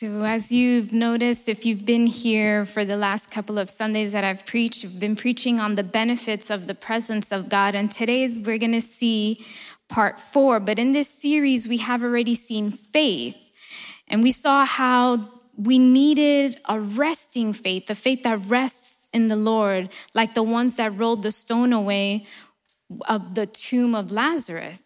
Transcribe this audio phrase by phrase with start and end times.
[0.00, 4.22] So, as you've noticed, if you've been here for the last couple of Sundays that
[4.22, 7.74] I've preached, I've been preaching on the benefits of the presence of God.
[7.74, 9.44] And today's we're going to see
[9.88, 10.60] part four.
[10.60, 13.36] But in this series, we have already seen faith.
[14.06, 19.34] And we saw how we needed a resting faith, a faith that rests in the
[19.34, 22.24] Lord, like the ones that rolled the stone away
[23.08, 24.80] of the tomb of Lazarus.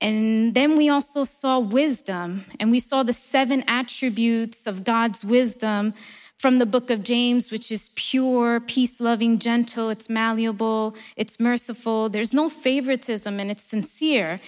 [0.00, 5.94] And then we also saw wisdom, and we saw the seven attributes of God's wisdom
[6.36, 12.10] from the book of James, which is pure, peace loving, gentle, it's malleable, it's merciful,
[12.10, 14.38] there's no favoritism, and it's sincere.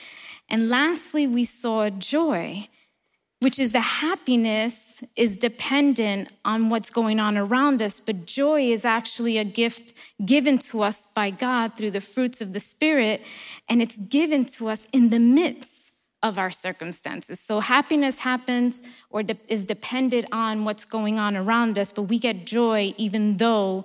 [0.50, 2.68] And lastly, we saw joy,
[3.40, 8.84] which is the happiness is dependent on what's going on around us, but joy is
[8.84, 9.92] actually a gift
[10.24, 13.22] given to us by God through the fruits of the Spirit,
[13.68, 15.92] and it's given to us in the midst
[16.22, 17.38] of our circumstances.
[17.38, 22.18] So happiness happens or de- is dependent on what's going on around us, but we
[22.18, 23.84] get joy even though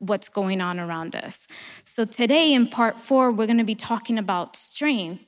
[0.00, 1.46] what's going on around us.
[1.84, 5.27] So today in part four, we're going to be talking about strength.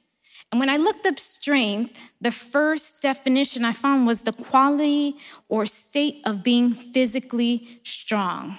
[0.50, 5.16] And when I looked up strength, the first definition I found was the quality
[5.48, 8.56] or state of being physically strong.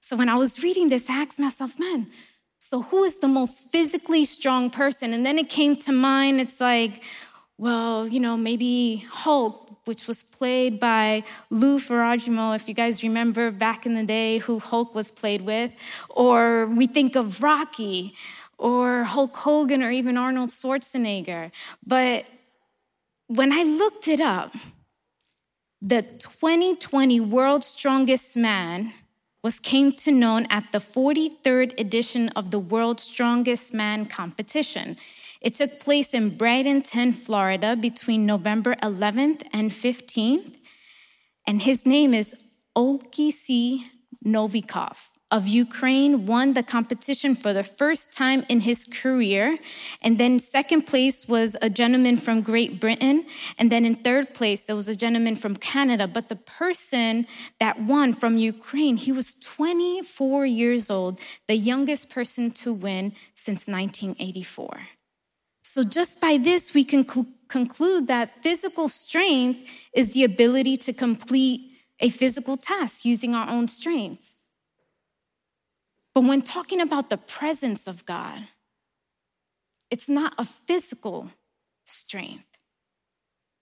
[0.00, 2.08] So when I was reading this, I asked myself, man,
[2.58, 5.14] so who is the most physically strong person?
[5.14, 7.02] And then it came to mind, it's like,
[7.56, 13.50] well, you know, maybe Hulk, which was played by Lou Ferrigno, if you guys remember
[13.50, 15.72] back in the day who Hulk was played with.
[16.10, 18.14] Or we think of Rocky,
[18.58, 21.50] or Hulk Hogan, or even Arnold Schwarzenegger.
[21.86, 22.24] But
[23.26, 24.54] when I looked it up,
[25.80, 28.92] the 2020 World's Strongest Man
[29.42, 34.96] was came to known at the 43rd edition of the World's Strongest Man competition.
[35.42, 40.56] It took place in Bradenton, Florida between November 11th and 15th.
[41.46, 43.80] And his name is Oleksiy
[44.24, 49.58] Novikov of Ukraine won the competition for the first time in his career.
[50.00, 53.26] And then second place was a gentleman from Great Britain.
[53.58, 56.06] And then in third place, there was a gentleman from Canada.
[56.06, 57.26] But the person
[57.58, 63.66] that won from Ukraine, he was 24 years old, the youngest person to win since
[63.66, 64.70] 1984.
[65.64, 70.92] So just by this, we can cl- conclude that physical strength is the ability to
[70.92, 71.60] complete
[71.98, 74.38] a physical task using our own strengths.
[76.14, 78.44] But when talking about the presence of God,
[79.90, 81.30] it's not a physical
[81.84, 82.58] strength.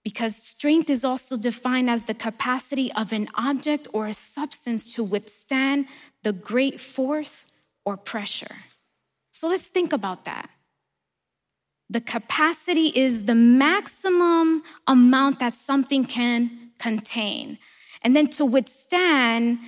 [0.03, 5.03] Because strength is also defined as the capacity of an object or a substance to
[5.03, 5.87] withstand
[6.23, 8.55] the great force or pressure.
[9.31, 10.49] So let's think about that.
[11.89, 17.57] The capacity is the maximum amount that something can contain.
[18.03, 19.59] And then to withstand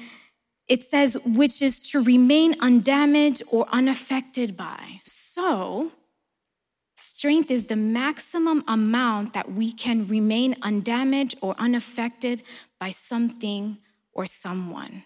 [0.67, 4.99] it says, which is to remain undamaged or unaffected by.
[5.03, 5.91] So,
[6.95, 12.41] strength is the maximum amount that we can remain undamaged or unaffected
[12.79, 13.77] by something
[14.11, 15.03] or someone.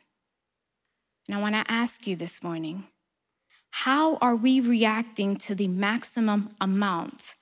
[1.27, 2.85] And I want to ask you this morning
[3.71, 7.35] how are we reacting to the maximum amount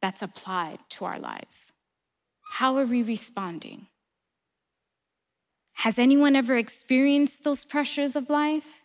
[0.00, 1.72] that's applied to our lives?
[2.52, 3.88] How are we responding?
[5.82, 8.84] Has anyone ever experienced those pressures of life?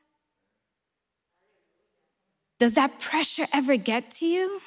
[2.58, 4.62] Does that pressure ever get to you?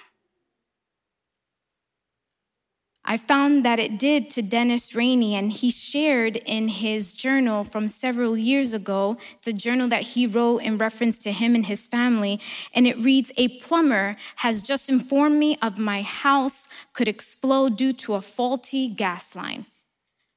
[3.05, 7.89] I found that it did to Dennis Rainey, and he shared in his journal from
[7.89, 9.17] several years ago.
[9.39, 12.39] It's a journal that he wrote in reference to him and his family.
[12.73, 17.93] And it reads A plumber has just informed me of my house could explode due
[17.95, 19.67] to a faulty gas line.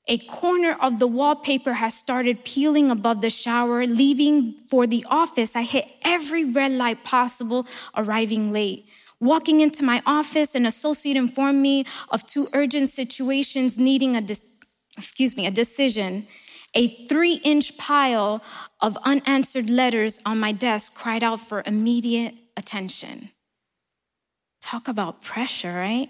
[0.08, 3.86] A corner of the wallpaper has started peeling above the shower.
[3.86, 7.66] Leaving for the office, I hit every red light possible,
[7.96, 8.86] arriving late.
[9.22, 14.22] Walking into my office, an associate informed me of two urgent situations needing a
[14.98, 16.28] excuse me, a decision.
[16.76, 18.44] A three inch pile
[18.82, 23.30] of unanswered letters on my desk cried out for immediate attention.
[24.62, 26.10] Talk about pressure, right?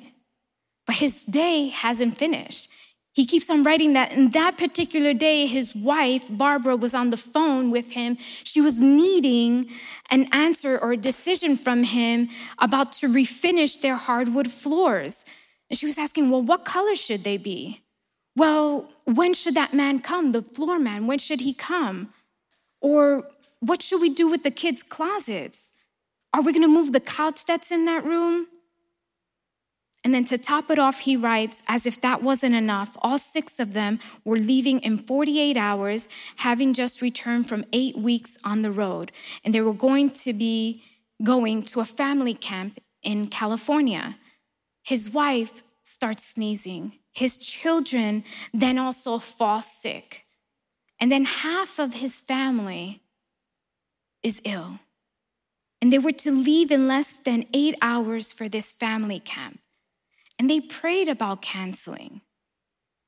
[0.88, 2.70] But his day hasn't finished.
[3.14, 7.18] He keeps on writing that in that particular day, his wife, Barbara, was on the
[7.18, 8.18] phone with him.
[8.18, 9.70] She was needing
[10.10, 15.26] an answer or a decision from him about to refinish their hardwood floors.
[15.70, 17.84] And she was asking, Well, what color should they be?
[18.36, 21.06] Well, when should that man come, the floor man?
[21.06, 22.12] When should he come?
[22.82, 25.72] Or what should we do with the kids' closets?
[26.34, 28.48] Are we gonna move the couch that's in that room?
[30.04, 33.60] And then to top it off, he writes, as if that wasn't enough, all six
[33.60, 38.72] of them were leaving in 48 hours, having just returned from eight weeks on the
[38.72, 39.14] road.
[39.46, 40.84] And they were going to be
[41.24, 44.18] going to a family camp in California.
[44.84, 47.00] His wife starts sneezing.
[47.14, 50.24] His children then also fall sick.
[51.00, 53.02] And then half of his family
[54.22, 54.80] is ill.
[55.82, 59.60] And they were to leave in less than eight hours for this family camp.
[60.38, 62.22] And they prayed about canceling.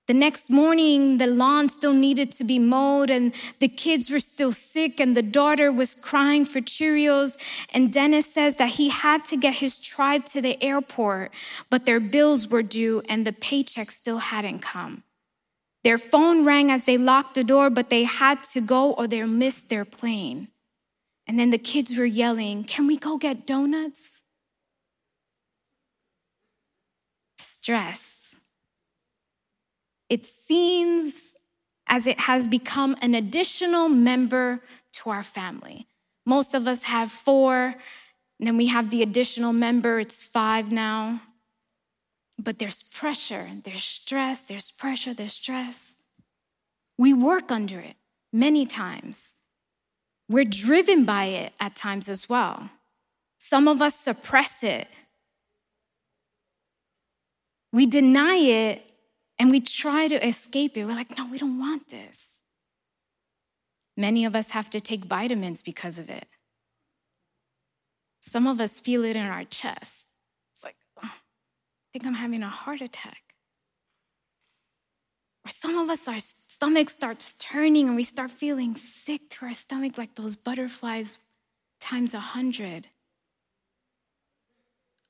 [0.08, 4.52] The next morning, the lawn still needed to be mowed, and the kids were still
[4.52, 7.38] sick, and the daughter was crying for Cheerios.
[7.74, 11.32] And Dennis says that he had to get his tribe to the airport,
[11.72, 15.04] but their bills were due, and the paycheck still hadn't come.
[15.84, 19.24] Their phone rang as they locked the door, but they had to go or they
[19.24, 20.50] missed their plane.
[21.28, 24.24] And then the kids were yelling, Can we go get donuts?
[27.66, 28.26] Stress
[30.10, 31.36] it seems
[31.88, 34.62] as it has become an additional member
[34.94, 35.88] to our family.
[36.26, 37.74] Most of us have four,
[38.40, 41.22] and then we have the additional member, it's five now.
[42.38, 45.96] But there's pressure, there's stress, there's pressure, there's stress.
[46.98, 47.96] We work under it
[48.34, 49.36] many times.
[50.30, 52.70] We're driven by it at times as well.
[53.38, 54.88] Some of us suppress it.
[57.76, 58.90] We deny it
[59.38, 60.86] and we try to escape it.
[60.86, 62.42] We're like, no, we don't want this.
[63.98, 66.26] Many of us have to take vitamins because of it.
[68.22, 70.14] Some of us feel it in our chest.
[70.54, 73.36] It's like, oh, I think I'm having a heart attack.
[75.46, 79.54] Or some of us, our stomach starts turning and we start feeling sick to our
[79.54, 81.18] stomach like those butterflies
[81.82, 82.88] times a hundred.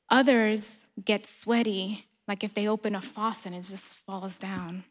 [0.10, 4.84] Others get sweaty like if they open a faucet and it just falls down.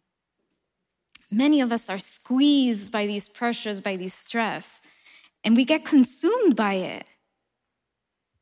[1.30, 4.80] Many of us are squeezed by these pressures, by these stress,
[5.42, 7.08] and we get consumed by it.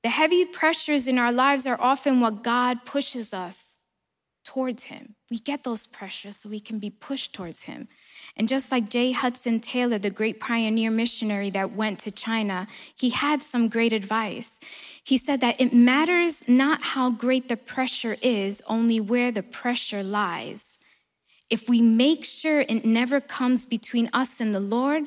[0.02, 3.78] The heavy pressures in our lives are often what God pushes us
[4.44, 5.14] towards Him.
[5.30, 7.88] We get those pressures so we can be pushed towards Him.
[8.36, 9.12] And just like J.
[9.12, 12.66] Hudson Taylor, the great pioneer missionary that went to China,
[12.98, 14.58] he had some great advice.
[15.04, 20.02] He said that it matters not how great the pressure is, only where the pressure
[20.02, 20.78] lies.
[21.50, 25.04] If we make sure it never comes between us and the Lord,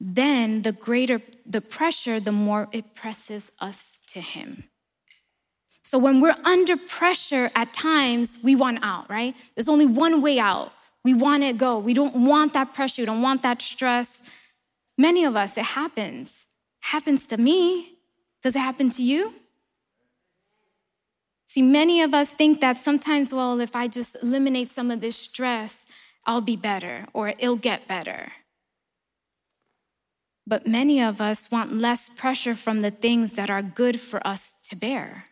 [0.00, 4.64] then the greater the pressure, the more it presses us to Him.
[5.82, 9.34] So when we're under pressure at times, we want out, right?
[9.54, 10.72] There's only one way out.
[11.04, 11.78] We want it go.
[11.78, 13.02] We don't want that pressure.
[13.02, 14.30] We don't want that stress.
[14.96, 16.46] Many of us, it happens.
[16.80, 17.91] Happens to me.
[18.42, 19.34] Does it happen to you?
[21.46, 25.16] See, many of us think that sometimes, well, if I just eliminate some of this
[25.16, 25.86] stress,
[26.26, 28.32] I'll be better or it'll get better.
[30.46, 34.60] But many of us want less pressure from the things that are good for us
[34.68, 35.26] to bear.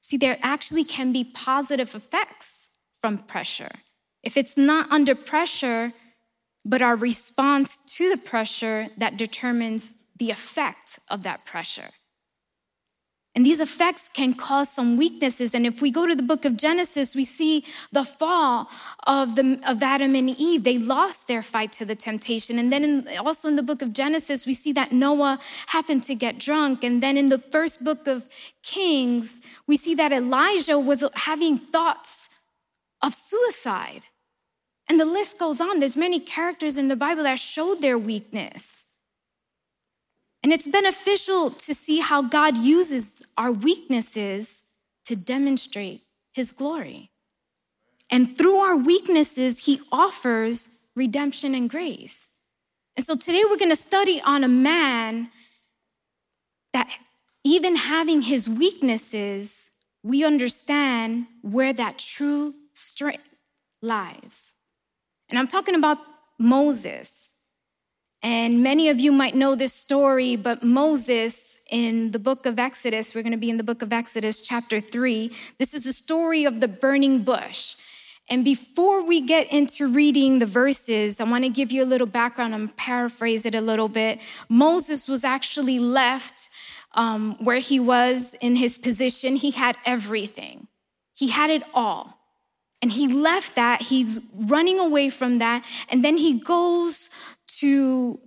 [0.00, 3.70] See, there actually can be positive effects from pressure.
[4.22, 5.92] If it's not under pressure,
[6.64, 11.90] but our response to the pressure that determines the effect of that pressure.
[13.34, 15.54] And these effects can cause some weaknesses.
[15.54, 18.68] And if we go to the book of Genesis, we see the fall
[19.06, 20.64] of, the, of Adam and Eve.
[20.64, 22.58] They lost their fight to the temptation.
[22.58, 26.14] And then in, also in the book of Genesis, we see that Noah happened to
[26.14, 26.84] get drunk.
[26.84, 28.28] And then in the first book of
[28.62, 32.28] Kings, we see that Elijah was having thoughts
[33.00, 34.04] of suicide.
[34.90, 35.78] And the list goes on.
[35.78, 38.91] There's many characters in the Bible that showed their weakness.
[40.42, 44.64] And it's beneficial to see how God uses our weaknesses
[45.04, 47.10] to demonstrate his glory.
[48.10, 52.30] And through our weaknesses, he offers redemption and grace.
[52.96, 55.30] And so today we're going to study on a man
[56.72, 56.90] that
[57.44, 59.70] even having his weaknesses,
[60.02, 63.36] we understand where that true strength
[63.80, 64.52] lies.
[65.30, 65.98] And I'm talking about
[66.38, 67.31] Moses.
[68.22, 73.14] And many of you might know this story, but Moses in the book of Exodus,
[73.14, 75.30] we're going to be in the book of Exodus, chapter 3.
[75.58, 77.76] This is the story of the burning bush.
[78.28, 82.06] And before we get into reading the verses, I want to give you a little
[82.06, 84.20] background and paraphrase it a little bit.
[84.48, 86.50] Moses was actually left
[86.94, 89.36] um, where he was in his position.
[89.36, 90.68] He had everything,
[91.14, 92.18] he had it all.
[92.80, 97.10] And he left that, he's running away from that, and then he goes
[97.62, 98.18] to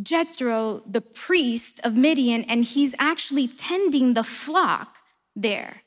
[0.00, 4.98] Jethro, the priest of Midian, and he's actually tending the flock
[5.34, 5.82] there.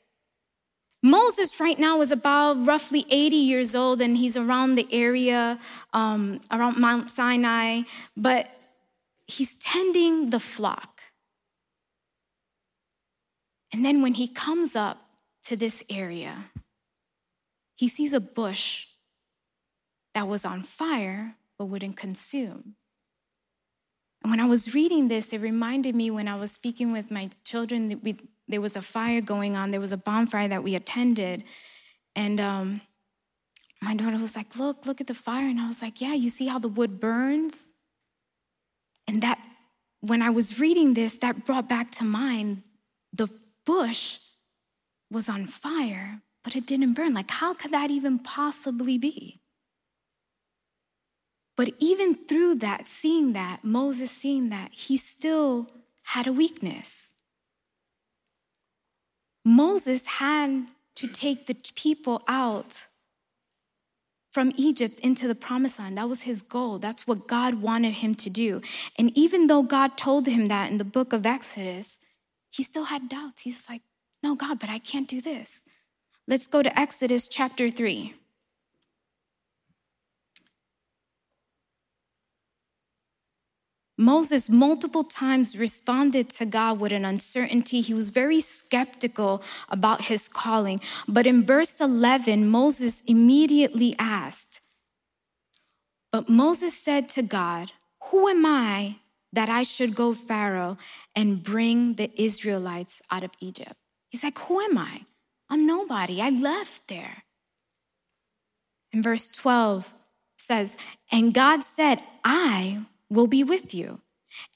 [1.02, 5.58] Moses right now is about roughly 80 years old and he's around the area,
[5.94, 7.82] um, around Mount Sinai,
[8.14, 8.50] but
[9.26, 11.00] he's tending the flock.
[13.72, 14.98] And then when he comes up
[15.44, 16.50] to this area,
[17.74, 18.88] he sees a bush
[20.12, 22.74] that was on fire but wouldn't consume.
[24.22, 27.30] And when I was reading this, it reminded me when I was speaking with my
[27.44, 28.16] children that we
[28.48, 29.70] there was a fire going on.
[29.70, 31.44] There was a bonfire that we attended.
[32.16, 32.80] And um,
[33.82, 35.46] my daughter was like, Look, look at the fire.
[35.46, 37.72] And I was like, Yeah, you see how the wood burns?
[39.06, 39.38] And that,
[40.00, 42.62] when I was reading this, that brought back to mind
[43.12, 43.28] the
[43.64, 44.18] bush
[45.10, 47.14] was on fire, but it didn't burn.
[47.14, 49.40] Like, how could that even possibly be?
[51.58, 55.68] But even through that, seeing that, Moses seeing that, he still
[56.04, 57.14] had a weakness.
[59.44, 62.86] Moses had to take the people out
[64.30, 65.98] from Egypt into the promised land.
[65.98, 66.78] That was his goal.
[66.78, 68.62] That's what God wanted him to do.
[68.96, 71.98] And even though God told him that in the book of Exodus,
[72.50, 73.42] he still had doubts.
[73.42, 73.82] He's like,
[74.22, 75.64] no, God, but I can't do this.
[76.28, 78.14] Let's go to Exodus chapter 3.
[83.98, 87.80] Moses multiple times responded to God with an uncertainty.
[87.80, 90.80] He was very skeptical about his calling.
[91.08, 94.62] But in verse 11, Moses immediately asked,
[96.12, 97.72] But Moses said to God,
[98.04, 98.96] Who am I
[99.32, 100.78] that I should go Pharaoh
[101.16, 103.74] and bring the Israelites out of Egypt?
[104.10, 105.02] He's like, Who am I?
[105.50, 106.22] I'm nobody.
[106.22, 107.24] I left there.
[108.92, 109.92] And verse 12
[110.36, 110.78] says,
[111.10, 114.00] And God said, I will be with you.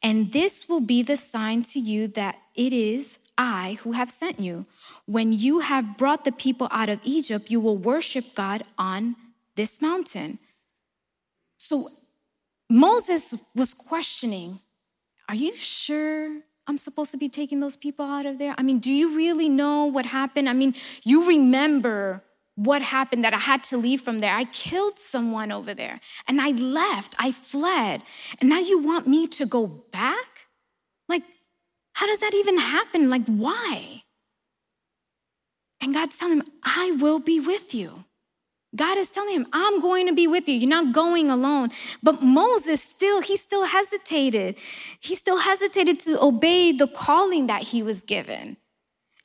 [0.02, 4.38] And this will be the sign to you that it is I who have sent
[4.38, 4.66] you.
[5.06, 9.16] When you have brought the people out of Egypt, you will worship God on
[9.56, 10.38] this mountain.
[11.56, 11.88] So
[12.68, 14.60] Moses was questioning
[15.28, 18.54] Are you sure I'm supposed to be taking those people out of there?
[18.56, 20.48] I mean, do you really know what happened?
[20.48, 22.22] I mean, you remember
[22.54, 24.34] what happened that I had to leave from there.
[24.34, 28.02] I killed someone over there and I left, I fled.
[28.40, 30.46] And now you want me to go back?
[31.08, 31.22] Like,
[31.94, 33.10] how does that even happen?
[33.10, 34.02] Like, why?
[35.80, 38.04] And God's telling him, I will be with you.
[38.74, 40.54] God is telling him, I'm going to be with you.
[40.54, 41.68] You're not going alone.
[42.02, 44.56] But Moses still, he still hesitated.
[45.00, 48.56] He still hesitated to obey the calling that he was given.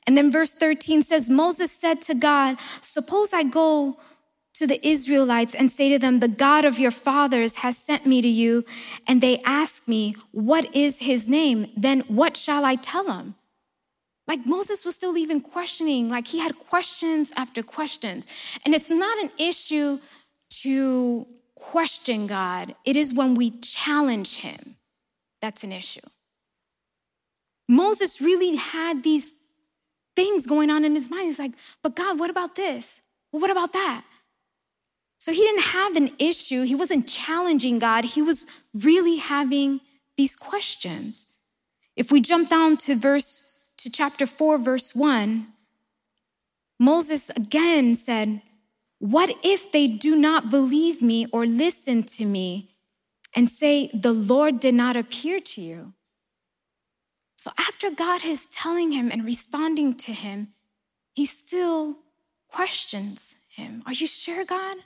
[0.08, 3.98] And then verse 13 says, Moses said to God, Suppose I go
[4.54, 8.22] to the Israelites and say to them, The God of your fathers has sent me
[8.22, 8.64] to you,
[9.06, 11.70] and they ask me, What is his name?
[11.76, 13.34] Then what shall I tell them?
[14.26, 18.26] Like Moses was still even questioning, like he had questions after questions.
[18.64, 19.98] And it's not an issue
[20.62, 24.76] to question God, it is when we challenge him
[25.42, 26.00] that's an issue.
[27.68, 29.47] Moses really had these
[30.18, 31.26] things going on in his mind.
[31.26, 33.00] He's like, but God, what about this?
[33.30, 34.02] Well, what about that?
[35.16, 36.64] So he didn't have an issue.
[36.64, 38.04] He wasn't challenging God.
[38.04, 39.80] He was really having
[40.16, 41.28] these questions.
[41.94, 45.46] If we jump down to verse, to chapter 4, verse 1,
[46.80, 48.42] Moses again said,
[48.98, 52.72] What if they do not believe me or listen to me
[53.36, 55.92] and say, The Lord did not appear to you?
[57.38, 60.48] So after God is telling him and responding to him,
[61.14, 61.98] he still
[62.50, 63.80] questions him.
[63.86, 64.78] Are you sure, God?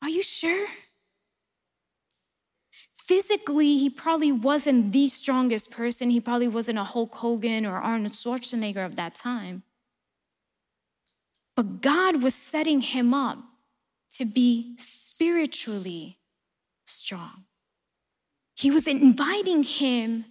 [0.00, 0.68] Are you sure?
[2.94, 6.08] Physically, he probably wasn't the strongest person.
[6.08, 9.62] He probably wasn't a Hulk Hogan or Arnold Schwarzenegger of that time.
[11.56, 13.36] But God was setting him up
[14.12, 16.16] to be spiritually
[16.86, 17.44] strong.
[18.56, 20.24] He was inviting him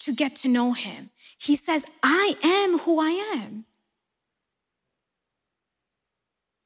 [0.00, 1.10] to get to know him.
[1.38, 3.64] He says, I am who I am.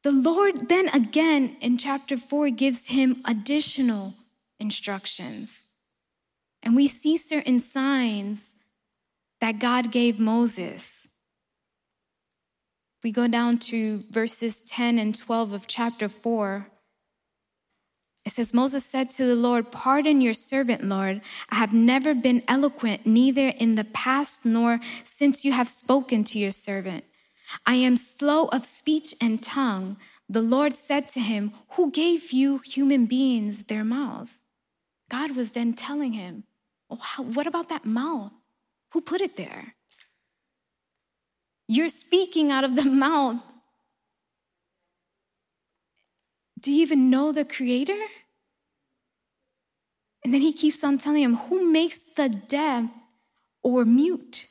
[0.03, 4.15] The Lord then again in chapter 4 gives him additional
[4.59, 5.67] instructions.
[6.63, 8.55] And we see certain signs
[9.41, 11.09] that God gave Moses.
[13.03, 16.67] We go down to verses 10 and 12 of chapter 4.
[18.25, 21.23] It says, Moses said to the Lord, Pardon your servant, Lord.
[21.51, 26.39] I have never been eloquent, neither in the past nor since you have spoken to
[26.39, 27.05] your servant.
[27.67, 29.97] I am slow of speech and tongue.
[30.29, 34.41] The Lord said to him, Who gave you human beings their mouths?
[35.09, 36.45] God was then telling him,
[36.91, 38.33] oh, how, What about that mouth?
[38.93, 39.75] Who put it there?
[41.67, 43.43] You're speaking out of the mouth
[46.61, 47.99] Do you even know the Creator?
[50.23, 52.91] And then he keeps on telling him, Who makes the deaf
[53.63, 54.47] or mute?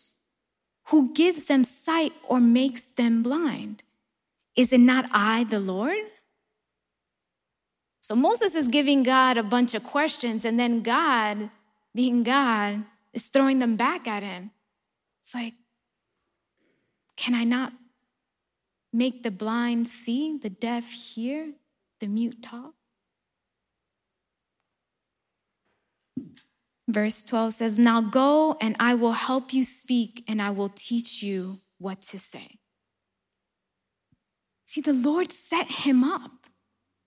[0.88, 3.84] Who gives them sight or makes them blind?
[4.56, 5.98] Is it not I, the Lord?
[8.02, 11.52] So Moses is giving God a bunch of questions, and then God,
[11.94, 14.50] being God, is throwing them back at him.
[15.22, 15.54] It's like,
[17.16, 17.74] can I not
[18.92, 21.50] make the blind see, the deaf hear,
[22.00, 22.74] the mute talk?
[26.88, 31.22] Verse 12 says, Now go and I will help you speak and I will teach
[31.22, 32.58] you what to say.
[34.66, 36.48] See, the Lord set him up.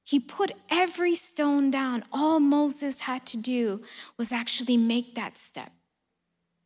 [0.04, 2.04] He put every stone down.
[2.12, 3.80] All Moses had to do
[4.16, 5.72] was actually make that step,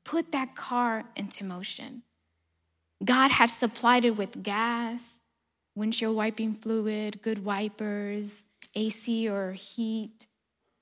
[0.05, 2.03] put that car into motion.
[3.05, 5.21] God had supplied it with gas,
[5.77, 10.27] windshield wiping fluid, good wipers, AC or heat,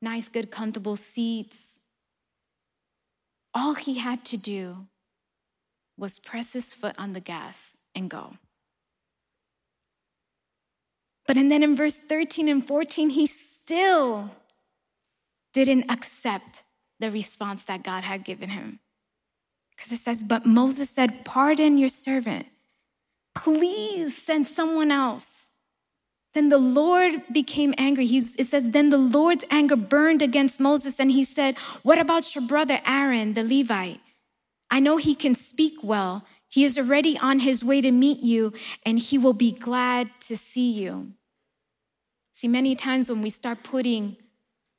[0.00, 1.80] nice, good, comfortable seats
[3.54, 4.88] all he had to do
[5.96, 8.36] was press his foot on the gas and go.
[11.26, 14.30] But and then in verse 13 and 14, he still
[15.52, 16.64] didn't accept
[16.98, 18.80] the response that God had given him.
[19.70, 22.46] Because it says, But Moses said, Pardon your servant.
[23.34, 25.50] Please send someone else.
[26.34, 28.06] Then the Lord became angry.
[28.06, 32.34] He's, it says, Then the Lord's anger burned against Moses, and he said, What about
[32.34, 34.00] your brother Aaron, the Levite?
[34.70, 36.24] I know he can speak well.
[36.48, 38.52] He is already on his way to meet you,
[38.84, 41.12] and he will be glad to see you.
[42.32, 44.16] See, many times when we start putting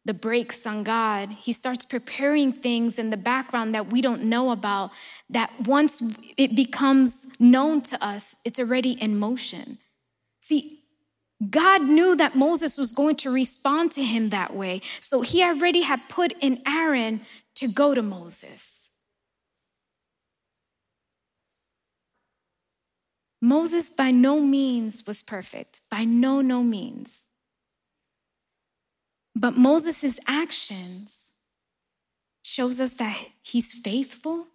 [0.06, 4.52] the brakes on God, He starts preparing things in the background that we don't know
[4.52, 4.92] about,
[5.30, 9.80] that once it becomes known to us, it's already in motion.
[10.40, 10.80] See,
[11.50, 14.82] God knew that Moses was going to respond to him that way.
[15.02, 17.22] So he already had put in Aaron
[17.56, 18.92] to go to Moses.
[23.42, 27.25] Moses by no means was perfect, by no, no means.
[29.36, 31.34] But Moses' actions
[32.42, 34.48] shows us that he's faithful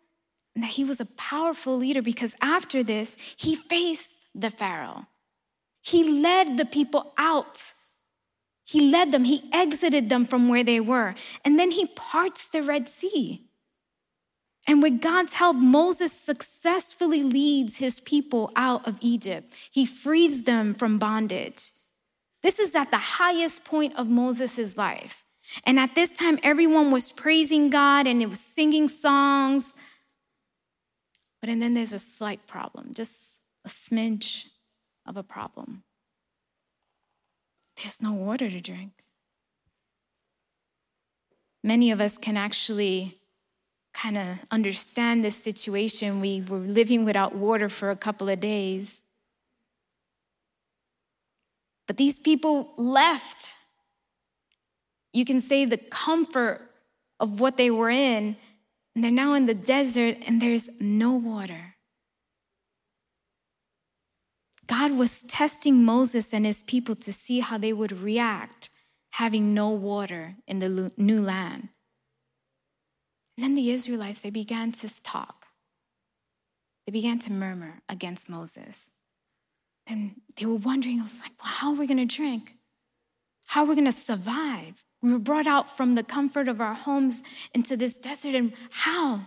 [0.55, 5.07] and that he was a powerful leader because after this, he faced the Pharaoh.
[5.83, 7.63] He led the people out.
[8.65, 11.15] He led them, he exited them from where they were.
[11.45, 13.43] And then he parts the Red Sea.
[14.69, 19.47] And with God's help, Moses successfully leads his people out of Egypt.
[19.73, 21.71] He frees them from bondage.
[22.43, 25.25] This is at the highest point of Moses' life.
[25.65, 29.75] And at this time, everyone was praising God and it was singing songs.
[31.41, 34.51] But and then there's a slight problem, just a smidge
[35.07, 35.83] of a problem.
[37.77, 38.93] There's no water to drink.
[41.63, 43.17] Many of us can actually
[43.93, 46.21] kind of understand this situation.
[46.21, 49.01] We were living without water for a couple of days.
[51.91, 53.57] But these people left,
[55.13, 56.71] you can say, the comfort
[57.19, 58.37] of what they were in,
[58.95, 61.75] and they're now in the desert and there's no water.
[64.69, 68.71] God was testing Moses and his people to see how they would react
[69.15, 71.71] having no water in the new land.
[73.37, 75.47] And then the Israelites, they began to talk.
[76.87, 78.91] They began to murmur against Moses.
[79.91, 82.53] And they were wondering, I was like, well, how are we going to drink?
[83.49, 84.85] How are we going to survive?
[85.03, 89.23] We were brought out from the comfort of our homes into this desert, and how?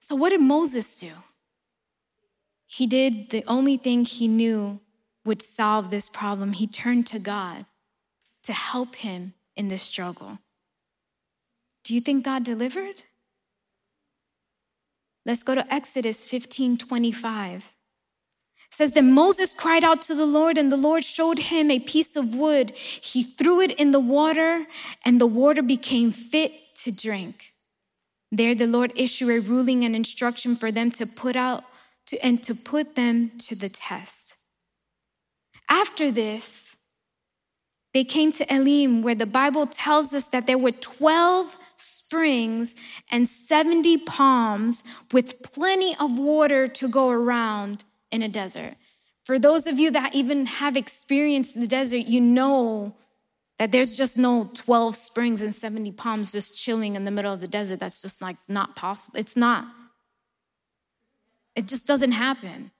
[0.00, 1.12] So, what did Moses do?
[2.66, 4.80] He did the only thing he knew
[5.24, 6.52] would solve this problem.
[6.52, 7.64] He turned to God
[8.42, 10.38] to help him in this struggle.
[11.84, 13.02] Do you think God delivered?
[15.24, 17.72] Let's go to Exodus 15 25.
[18.72, 22.16] Says that Moses cried out to the Lord, and the Lord showed him a piece
[22.16, 22.70] of wood.
[22.70, 24.66] He threw it in the water,
[25.04, 27.52] and the water became fit to drink.
[28.30, 31.64] There, the Lord issued a ruling and instruction for them to put out
[32.06, 34.38] to, and to put them to the test.
[35.68, 36.74] After this,
[37.92, 42.74] they came to Elim, where the Bible tells us that there were 12 springs
[43.10, 44.82] and 70 palms
[45.12, 48.74] with plenty of water to go around in a desert.
[49.24, 52.94] For those of you that even have experienced the desert, you know
[53.58, 57.40] that there's just no 12 springs and 70 palms just chilling in the middle of
[57.40, 57.80] the desert.
[57.80, 59.18] That's just like not possible.
[59.18, 59.66] It's not.
[61.54, 62.70] It just doesn't happen.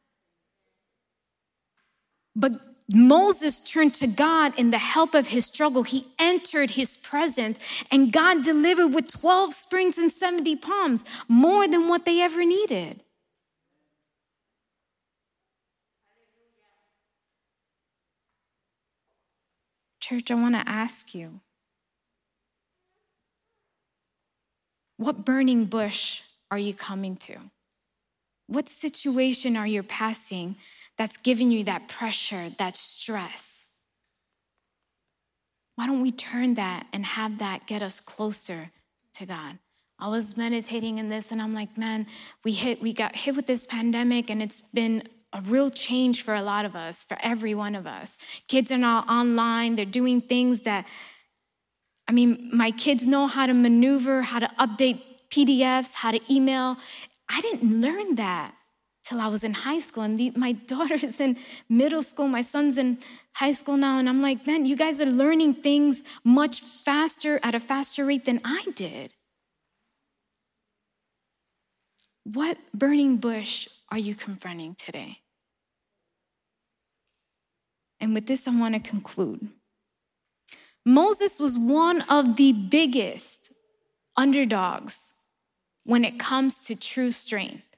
[2.35, 2.53] But
[2.93, 5.83] Moses turned to God in the help of his struggle.
[5.83, 11.89] He entered his presence, and God delivered with 12 springs and 70 palms, more than
[11.89, 13.03] what they ever needed.
[20.03, 21.41] Church, I want to ask you
[24.97, 27.39] what burning bush are you coming to?
[28.49, 30.57] What situation are you passing
[30.99, 33.79] that's giving you that pressure, that stress?
[35.77, 38.67] Why don't we turn that and have that get us closer
[39.15, 39.57] to God?
[40.01, 42.09] I was meditating in this and I'm like, man,
[42.45, 46.35] we hit we got hit with this pandemic and it's been a real change for
[46.35, 48.19] a lot of us, for every one of us.
[48.49, 50.87] Kids are now online, they're doing things that
[52.09, 56.77] I mean, my kids know how to maneuver, how to update PDFs, how to email.
[57.31, 58.55] I didn't learn that
[59.03, 60.03] till I was in high school.
[60.03, 61.37] And the, my daughter is in
[61.69, 62.99] middle school, my son's in
[63.35, 63.99] high school now.
[63.99, 68.27] And I'm like, man, you guys are learning things much faster at a faster rate
[68.27, 69.15] than I did.
[72.25, 75.22] What burning bush are you confronting today?
[78.03, 79.49] And with this, I want to conclude.
[80.85, 83.53] Moses was one of the biggest
[84.17, 85.23] underdogs
[85.85, 87.77] when it comes to true strength.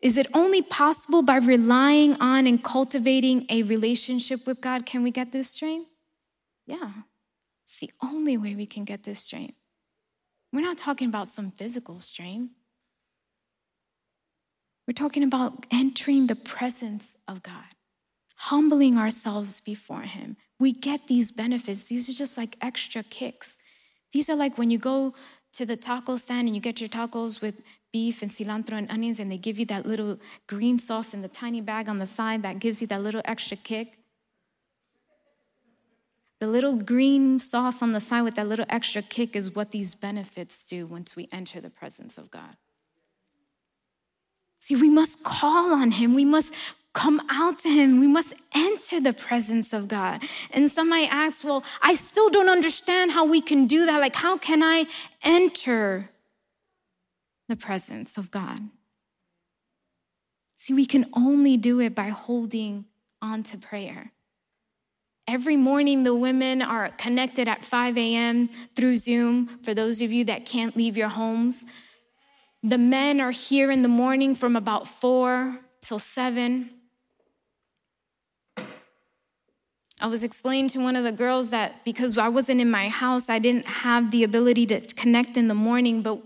[0.00, 5.12] Is it only possible by relying on and cultivating a relationship with God can we
[5.12, 5.88] get this strength?
[6.66, 6.90] Yeah.
[7.64, 9.58] It's the only way we can get this strength.
[10.52, 12.52] We're not talking about some physical strength.
[14.86, 17.74] We're talking about entering the presence of God,
[18.36, 20.36] humbling ourselves before Him.
[20.60, 21.84] We get these benefits.
[21.84, 23.58] These are just like extra kicks.
[24.12, 25.14] These are like when you go
[25.54, 29.18] to the taco stand and you get your tacos with beef and cilantro and onions,
[29.18, 32.42] and they give you that little green sauce in the tiny bag on the side
[32.42, 33.98] that gives you that little extra kick.
[36.38, 39.94] The little green sauce on the side with that little extra kick is what these
[39.94, 42.54] benefits do once we enter the presence of God.
[44.66, 46.12] See, we must call on Him.
[46.12, 46.52] We must
[46.92, 48.00] come out to him.
[48.00, 50.24] We must enter the presence of God.
[50.50, 54.00] And some might ask, well, I still don't understand how we can do that.
[54.00, 54.86] Like, how can I
[55.22, 56.08] enter
[57.48, 58.58] the presence of God?
[60.56, 62.86] See, we can only do it by holding
[63.22, 64.10] on to prayer.
[65.28, 68.48] Every morning, the women are connected at 5 a.m.
[68.74, 71.66] through Zoom for those of you that can't leave your homes.
[72.66, 76.68] The men are here in the morning from about 4 till 7.
[80.00, 83.28] I was explaining to one of the girls that because I wasn't in my house,
[83.28, 86.18] I didn't have the ability to connect in the morning, but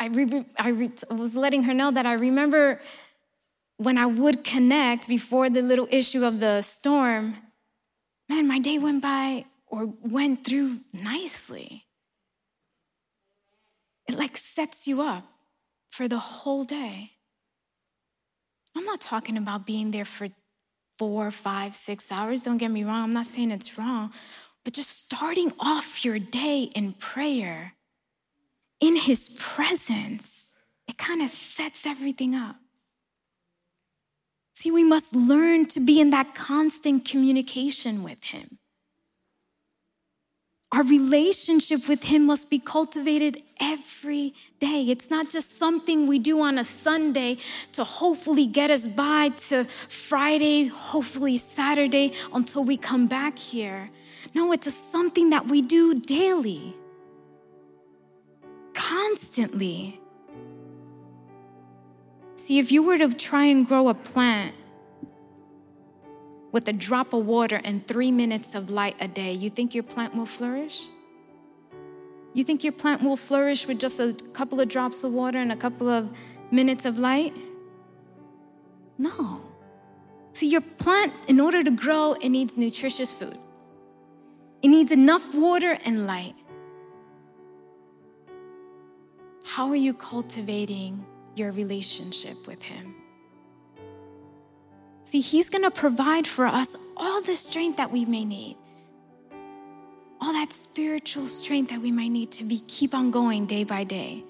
[0.00, 2.80] I, re- I re- was letting her know that I remember
[3.76, 7.36] when I would connect before the little issue of the storm,
[8.30, 11.85] man, my day went by or went through nicely.
[14.08, 15.24] It like sets you up
[15.88, 17.12] for the whole day.
[18.76, 20.28] I'm not talking about being there for
[20.98, 22.42] four, five, six hours.
[22.42, 24.12] Don't get me wrong, I'm not saying it's wrong,
[24.64, 27.74] but just starting off your day in prayer,
[28.80, 30.46] in His presence,
[30.86, 32.56] it kind of sets everything up.
[34.54, 38.55] See, we must learn to be in that constant communication with Him.
[40.72, 44.86] Our relationship with Him must be cultivated every day.
[44.88, 47.38] It's not just something we do on a Sunday
[47.72, 53.90] to hopefully get us by to Friday, hopefully Saturday, until we come back here.
[54.34, 56.74] No, it's something that we do daily,
[58.74, 60.00] constantly.
[62.34, 64.54] See, if you were to try and grow a plant,
[66.56, 69.84] with a drop of water and three minutes of light a day, you think your
[69.84, 70.86] plant will flourish?
[72.32, 75.52] You think your plant will flourish with just a couple of drops of water and
[75.52, 76.08] a couple of
[76.50, 77.34] minutes of light?
[78.96, 79.42] No.
[80.32, 83.36] See, your plant, in order to grow, it needs nutritious food.
[84.62, 86.36] It needs enough water and light.
[89.44, 92.95] How are you cultivating your relationship with Him?
[95.06, 98.56] See, He's gonna provide for us all the strength that we may need,
[100.20, 103.84] all that spiritual strength that we might need to be keep on going day by
[103.84, 104.24] day.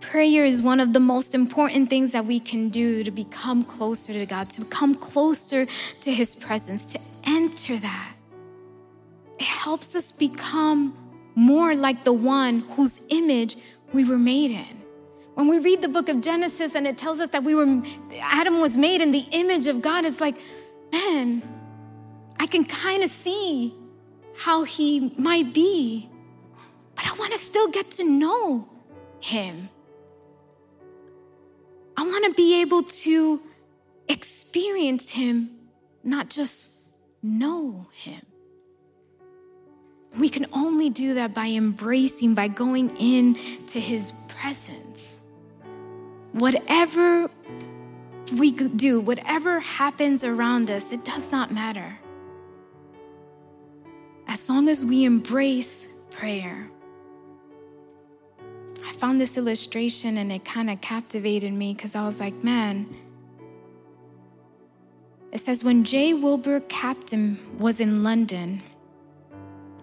[0.00, 4.12] Prayer is one of the most important things that we can do to become closer
[4.12, 8.12] to God, to come closer to His presence, to enter that.
[9.38, 10.92] It helps us become
[11.34, 13.56] more like the one whose image
[13.94, 14.81] we were made in.
[15.34, 17.82] When we read the book of Genesis and it tells us that we were
[18.20, 20.36] Adam was made in the image of God, it's like,
[20.92, 21.42] man,
[22.38, 23.74] I can kind of see
[24.36, 26.08] how he might be.
[26.94, 28.68] But I want to still get to know
[29.20, 29.68] him.
[31.96, 33.38] I want to be able to
[34.08, 35.50] experience him,
[36.04, 38.20] not just know him.
[40.18, 45.21] We can only do that by embracing, by going into his presence.
[46.32, 47.30] Whatever
[48.36, 51.98] we do, whatever happens around us, it does not matter.
[54.26, 56.70] As long as we embrace prayer.
[58.86, 62.88] I found this illustration and it kind of captivated me because I was like, man,
[65.32, 66.14] it says when J.
[66.14, 68.62] Wilbur Chapman was in London,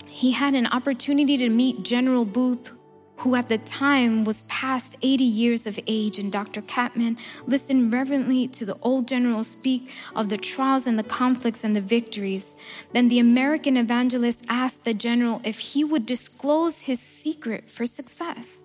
[0.08, 2.79] he had an opportunity to meet General Booth,
[3.20, 6.20] who at the time was past 80 years of age.
[6.20, 6.62] And Dr.
[6.62, 11.76] Chapman listened reverently to the old general speak of the trials and the conflicts and
[11.76, 12.56] the victories.
[12.94, 18.64] Then the American evangelist asked the general if he would disclose his secret for success.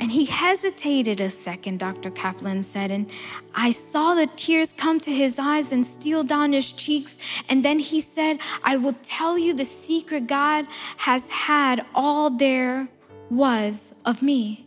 [0.00, 2.08] And he hesitated a second, Dr.
[2.08, 3.10] Chapman said, and
[3.54, 7.18] I saw the tears come to his eyes and steal down his cheeks.
[7.50, 12.88] And then he said, I will tell you the secret God has had all there
[13.28, 14.66] was of me.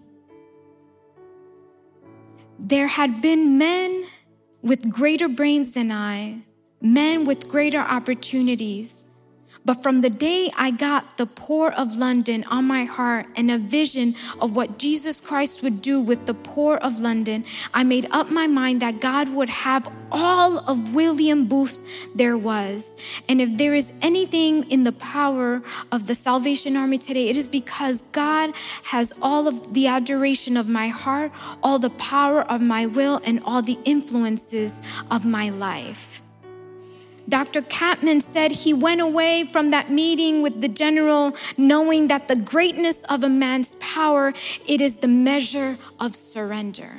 [2.59, 4.05] There had been men
[4.61, 6.43] with greater brains than I,
[6.79, 9.09] men with greater opportunities
[9.65, 13.57] but from the day I got the poor of London on my heart and a
[13.57, 18.29] vision of what Jesus Christ would do with the poor of London, I made up
[18.29, 23.01] my mind that God would have all of William Booth there was.
[23.27, 27.49] And if there is anything in the power of the Salvation Army today, it is
[27.49, 31.31] because God has all of the adoration of my heart,
[31.63, 36.21] all the power of my will, and all the influences of my life.
[37.29, 37.61] Dr.
[37.61, 43.03] Chapman said he went away from that meeting with the general knowing that the greatness
[43.05, 44.33] of a man's power
[44.67, 46.91] it is the measure of surrender.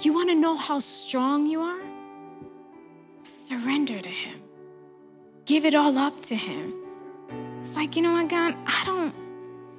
[0.00, 1.82] You want to know how strong you are?
[3.22, 4.40] Surrender to him.
[5.44, 6.72] Give it all up to him.
[7.60, 9.14] It's like, you know what, God, I don't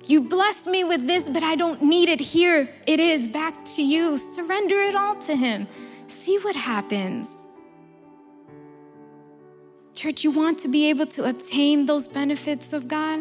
[0.07, 2.19] you blessed me with this, but I don't need it.
[2.19, 4.17] Here it is back to you.
[4.17, 5.67] Surrender it all to him.
[6.07, 7.40] See what happens.
[10.01, 13.19] Church, you want to be able to obtain those benefits of God?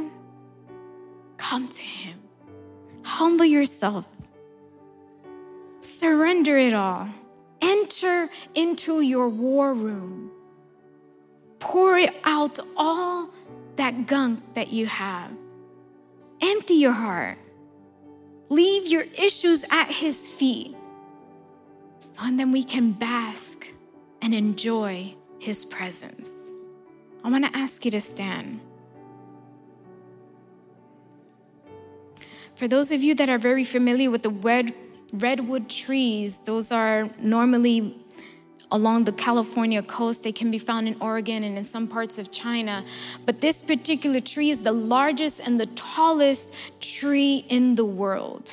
[1.36, 2.18] Come to Him.
[3.04, 4.08] Humble yourself.
[5.80, 7.06] Surrender it all.
[7.60, 10.30] Enter into your war room.
[11.58, 13.28] Pour it out all
[13.76, 15.30] that gunk that you have.
[16.40, 17.36] Empty your heart.
[18.48, 20.74] Leave your issues at His feet.
[21.98, 23.70] So then we can bask
[24.22, 26.39] and enjoy His presence.
[27.22, 28.60] I want to ask you to stand.
[32.56, 34.74] For those of you that are very familiar with the red,
[35.12, 37.96] redwood trees, those are normally
[38.70, 40.24] along the California coast.
[40.24, 42.84] They can be found in Oregon and in some parts of China.
[43.26, 48.50] But this particular tree is the largest and the tallest tree in the world.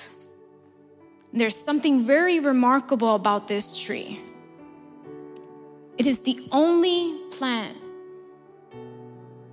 [1.34, 4.20] There's something very remarkable about this tree.
[5.98, 7.78] It is the only plant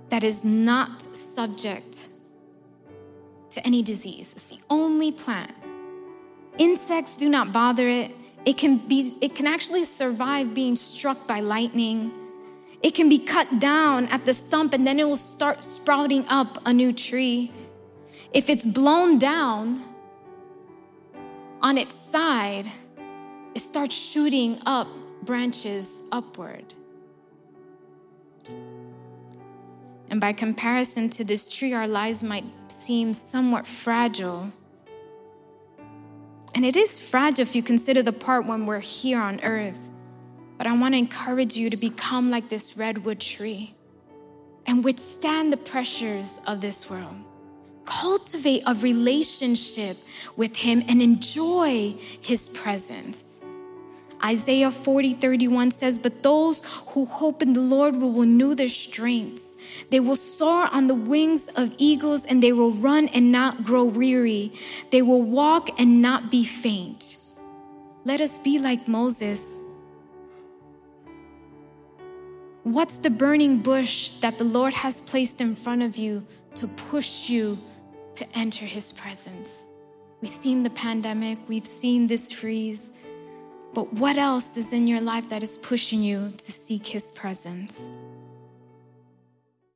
[0.09, 2.09] that is not subject
[3.49, 4.33] to any disease.
[4.33, 5.51] It's the only plant.
[6.57, 8.11] Insects do not bother it.
[8.45, 12.11] It can be it can actually survive being struck by lightning.
[12.83, 16.59] It can be cut down at the stump and then it will start sprouting up
[16.65, 17.51] a new tree.
[18.31, 19.83] If it's blown down
[21.61, 22.69] on its side,
[23.55, 24.87] it starts shooting up
[25.23, 26.65] branches upward.
[30.09, 34.51] And by comparison to this tree, our lives might seem somewhat fragile.
[36.53, 39.89] And it is fragile if you consider the part when we're here on earth.
[40.57, 43.75] But I want to encourage you to become like this redwood tree
[44.65, 47.15] and withstand the pressures of this world.
[47.85, 49.97] Cultivate a relationship
[50.37, 53.43] with Him and enjoy His presence.
[54.23, 59.54] Isaiah 40 31 says, But those who hope in the Lord will renew their strengths.
[59.95, 63.85] They will soar on the wings of eagles and they will run and not grow
[63.85, 64.51] weary.
[64.91, 67.15] They will walk and not be faint.
[68.03, 69.57] Let us be like Moses.
[72.63, 77.29] What's the burning bush that the Lord has placed in front of you to push
[77.29, 77.57] you
[78.15, 79.69] to enter his presence?
[80.19, 82.91] We've seen the pandemic, we've seen this freeze.
[83.73, 87.87] But what else is in your life that is pushing you to seek His presence?